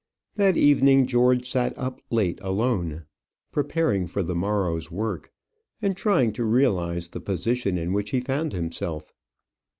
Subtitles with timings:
[0.33, 3.05] That evening George sat up late alone,
[3.51, 5.31] preparing for the morrow's work,
[5.79, 9.11] and trying to realize the position in which he found himself.